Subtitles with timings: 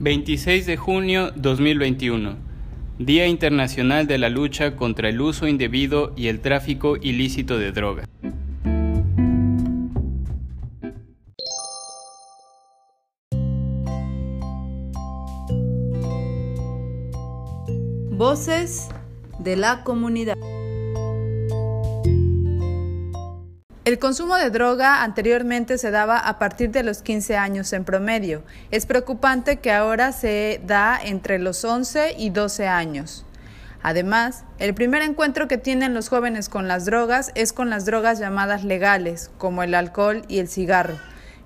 [0.00, 2.36] 26 de junio 2021,
[3.00, 8.06] Día Internacional de la Lucha contra el Uso Indebido y el Tráfico Ilícito de Drogas.
[18.12, 18.88] Voces
[19.40, 20.36] de la comunidad.
[23.88, 28.42] El consumo de droga anteriormente se daba a partir de los 15 años en promedio.
[28.70, 33.24] Es preocupante que ahora se da entre los 11 y 12 años.
[33.82, 38.18] Además, el primer encuentro que tienen los jóvenes con las drogas es con las drogas
[38.18, 40.98] llamadas legales, como el alcohol y el cigarro.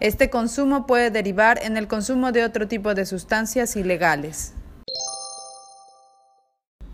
[0.00, 4.54] Este consumo puede derivar en el consumo de otro tipo de sustancias ilegales.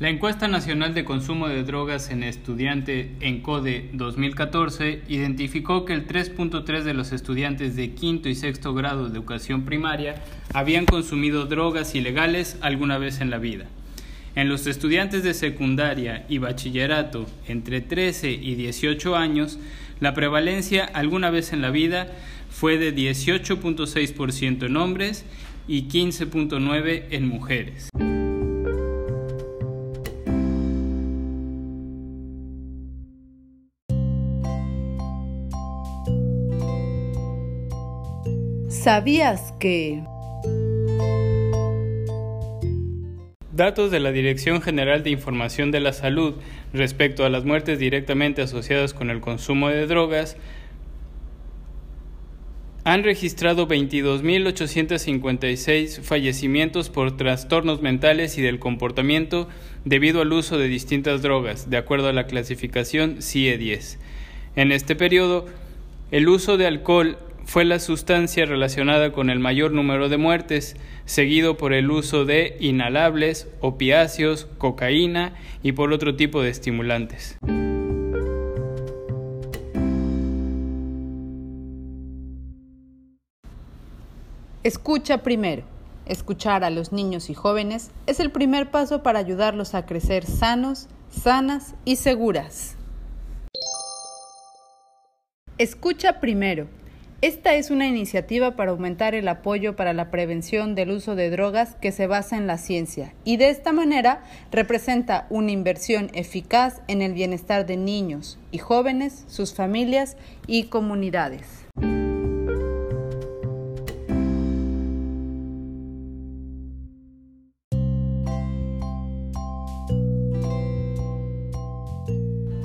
[0.00, 6.06] La encuesta nacional de consumo de drogas en estudiante en CODE 2014 identificó que el
[6.06, 10.14] 3.3 de los estudiantes de quinto y sexto grado de educación primaria
[10.54, 13.66] habían consumido drogas ilegales alguna vez en la vida.
[14.36, 19.58] En los estudiantes de secundaria y bachillerato entre 13 y 18 años,
[20.00, 22.08] la prevalencia alguna vez en la vida
[22.48, 25.26] fue de 18.6% en hombres
[25.68, 27.90] y 15.9% en mujeres.
[38.82, 40.02] ¿Sabías que...
[43.52, 46.36] Datos de la Dirección General de Información de la Salud
[46.72, 50.38] respecto a las muertes directamente asociadas con el consumo de drogas
[52.84, 59.46] han registrado 22.856 fallecimientos por trastornos mentales y del comportamiento
[59.84, 63.98] debido al uso de distintas drogas, de acuerdo a la clasificación CIE 10.
[64.56, 65.44] En este periodo,
[66.12, 67.18] el uso de alcohol
[67.50, 72.56] fue la sustancia relacionada con el mayor número de muertes, seguido por el uso de
[72.60, 77.38] inhalables, opiáceos, cocaína y por otro tipo de estimulantes.
[84.62, 85.64] Escucha primero.
[86.06, 90.86] Escuchar a los niños y jóvenes es el primer paso para ayudarlos a crecer sanos,
[91.10, 92.76] sanas y seguras.
[95.58, 96.68] Escucha primero
[97.22, 101.74] esta es una iniciativa para aumentar el apoyo para la prevención del uso de drogas
[101.74, 107.02] que se basa en la ciencia y de esta manera representa una inversión eficaz en
[107.02, 110.16] el bienestar de niños y jóvenes, sus familias
[110.46, 111.66] y comunidades.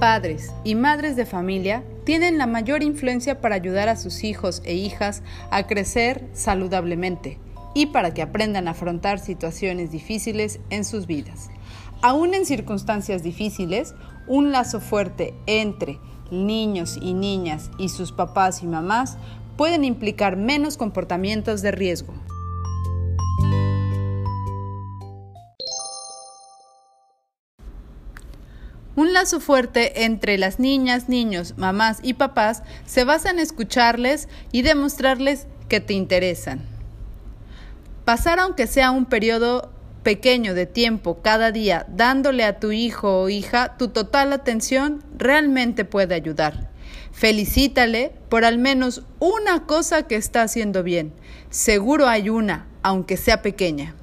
[0.00, 4.74] Padres y madres de familia tienen la mayor influencia para ayudar a sus hijos e
[4.74, 7.38] hijas a crecer saludablemente
[7.74, 11.50] y para que aprendan a afrontar situaciones difíciles en sus vidas.
[12.02, 13.94] Aún en circunstancias difíciles,
[14.26, 15.98] un lazo fuerte entre
[16.30, 19.18] niños y niñas y sus papás y mamás
[19.56, 22.14] pueden implicar menos comportamientos de riesgo.
[29.00, 34.60] Un lazo fuerte entre las niñas, niños, mamás y papás se basa en escucharles y
[34.60, 36.60] demostrarles que te interesan.
[38.04, 39.72] Pasar aunque sea un periodo
[40.02, 45.86] pequeño de tiempo cada día dándole a tu hijo o hija tu total atención realmente
[45.86, 46.68] puede ayudar.
[47.10, 51.14] Felicítale por al menos una cosa que está haciendo bien.
[51.48, 53.94] Seguro hay una, aunque sea pequeña.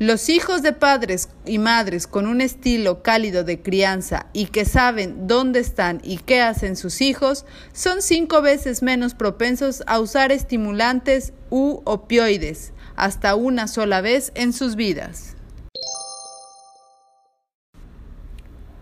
[0.00, 5.26] Los hijos de padres y madres con un estilo cálido de crianza y que saben
[5.26, 7.44] dónde están y qué hacen sus hijos
[7.74, 14.54] son cinco veces menos propensos a usar estimulantes u opioides hasta una sola vez en
[14.54, 15.36] sus vidas.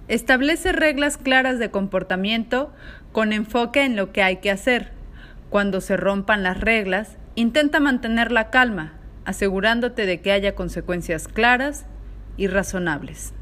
[0.07, 2.73] Establece reglas claras de comportamiento
[3.11, 4.93] con enfoque en lo que hay que hacer.
[5.51, 8.98] Cuando se rompan las reglas, intenta mantener la calma
[9.29, 11.85] asegurándote de que haya consecuencias claras
[12.39, 13.35] y razonables.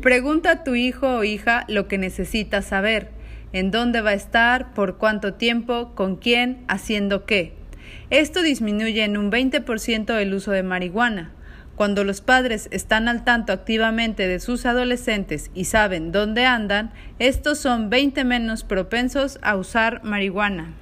[0.00, 3.10] Pregunta a tu hijo o hija lo que necesitas saber,
[3.52, 7.52] en dónde va a estar, por cuánto tiempo, con quién, haciendo qué.
[8.08, 11.32] Esto disminuye en un 20% el uso de marihuana.
[11.76, 17.58] Cuando los padres están al tanto activamente de sus adolescentes y saben dónde andan, estos
[17.58, 20.72] son 20 menos propensos a usar marihuana.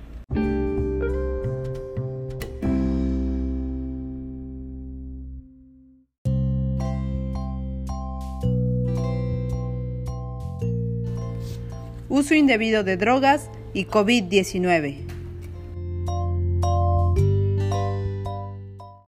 [12.16, 15.06] uso indebido de drogas y COVID-19.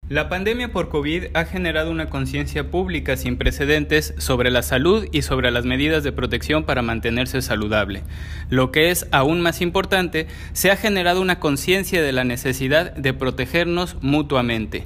[0.10, 5.22] La pandemia por COVID ha generado una conciencia pública sin precedentes sobre la salud y
[5.22, 8.04] sobre las medidas de protección para mantenerse saludable.
[8.50, 13.14] Lo que es aún más importante, se ha generado una conciencia de la necesidad de
[13.14, 14.86] protegernos mutuamente.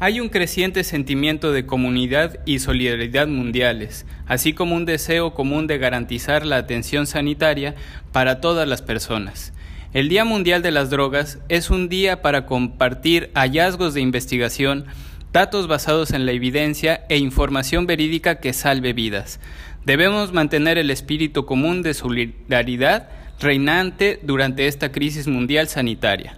[0.00, 5.78] Hay un creciente sentimiento de comunidad y solidaridad mundiales, así como un deseo común de
[5.78, 7.74] garantizar la atención sanitaria
[8.12, 9.52] para todas las personas.
[9.92, 14.84] El Día Mundial de las Drogas es un día para compartir hallazgos de investigación,
[15.32, 19.40] datos basados en la evidencia e información verídica que salve vidas.
[19.84, 23.08] Debemos mantener el espíritu común de solidaridad
[23.40, 26.36] reinante durante esta crisis mundial sanitaria.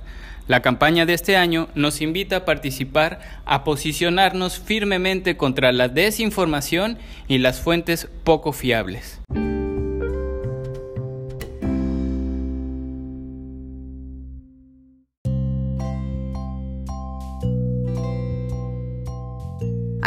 [0.49, 6.99] La campaña de este año nos invita a participar, a posicionarnos firmemente contra la desinformación
[7.29, 9.21] y las fuentes poco fiables.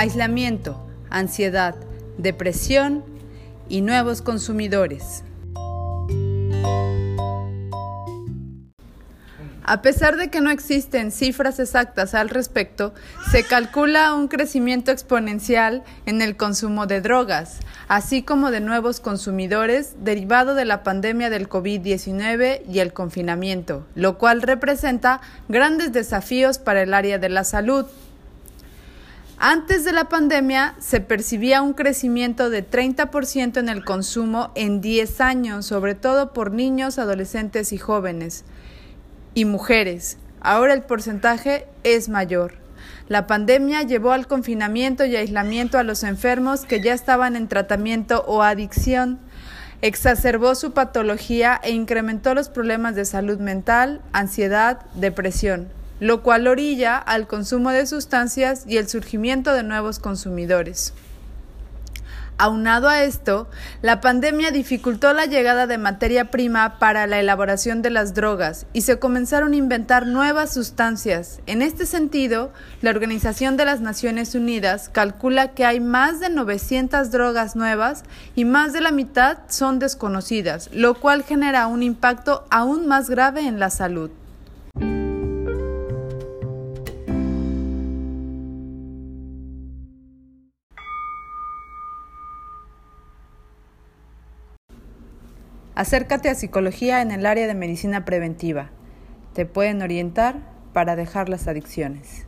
[0.03, 1.75] aislamiento, ansiedad,
[2.17, 3.05] depresión
[3.69, 5.23] y nuevos consumidores.
[9.65, 12.93] A pesar de que no existen cifras exactas al respecto,
[13.31, 19.95] se calcula un crecimiento exponencial en el consumo de drogas, así como de nuevos consumidores
[20.03, 26.81] derivado de la pandemia del COVID-19 y el confinamiento, lo cual representa grandes desafíos para
[26.81, 27.85] el área de la salud.
[29.37, 35.21] Antes de la pandemia se percibía un crecimiento de 30% en el consumo en 10
[35.21, 38.43] años, sobre todo por niños, adolescentes y jóvenes
[39.33, 40.17] y mujeres.
[40.41, 42.55] Ahora el porcentaje es mayor.
[43.07, 48.23] La pandemia llevó al confinamiento y aislamiento a los enfermos que ya estaban en tratamiento
[48.27, 49.19] o adicción,
[49.81, 55.67] exacerbó su patología e incrementó los problemas de salud mental, ansiedad, depresión
[56.03, 60.93] lo cual orilla al consumo de sustancias y el surgimiento de nuevos consumidores.
[62.37, 63.47] Aunado a esto,
[63.81, 68.81] la pandemia dificultó la llegada de materia prima para la elaboración de las drogas y
[68.81, 71.41] se comenzaron a inventar nuevas sustancias.
[71.45, 72.51] En este sentido,
[72.81, 78.03] la Organización de las Naciones Unidas calcula que hay más de 900 drogas nuevas
[78.35, 83.47] y más de la mitad son desconocidas, lo cual genera un impacto aún más grave
[83.47, 84.09] en la salud.
[95.83, 98.69] Acércate a psicología en el área de medicina preventiva.
[99.33, 100.37] Te pueden orientar
[100.71, 102.25] para dejar las adicciones.